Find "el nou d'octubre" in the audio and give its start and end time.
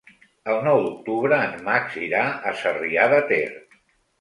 0.53-1.39